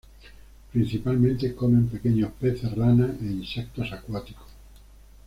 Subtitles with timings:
[0.73, 4.47] Principalmente comen pequeños peces, ranas e insectos acuáticos.